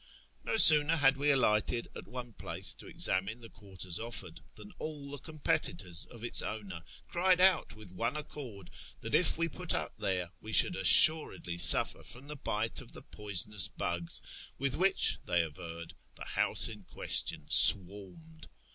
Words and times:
No 0.43 0.57
sooner 0.57 0.95
had 0.95 1.15
we 1.15 1.27
aliLjlited 1.27 1.85
at 1.95 2.07
one 2.07 2.33
i)laee 2.33 2.75
to 2.77 2.87
examine 2.87 3.39
the 3.39 3.49
quarters 3.51 3.99
offered, 3.99 4.41
than 4.55 4.71
all 4.79 5.11
the 5.11 5.19
competitors 5.19 6.07
of 6.09 6.23
its 6.23 6.41
owner 6.41 6.83
cried 7.07 7.39
out 7.39 7.75
with 7.75 7.91
one 7.91 8.17
accord 8.17 8.71
that 9.01 9.13
if 9.13 9.37
we 9.37 9.47
put 9.47 9.75
up 9.75 9.95
tliQre 9.99 10.31
we 10.41 10.53
should 10.53 10.75
assuredly 10.75 11.59
suffer 11.59 12.01
from 12.03 12.25
the 12.25 12.35
bite 12.35 12.81
of 12.81 12.93
the 12.93 13.03
poisonous 13.03 13.67
bugs 13.67 14.23
with 14.57 14.75
which, 14.75 15.19
they 15.25 15.43
averred, 15.43 15.93
the 16.15 16.25
house 16.25 16.67
in 16.67 16.81
question 16.85 17.45
swarmed. 17.47 18.47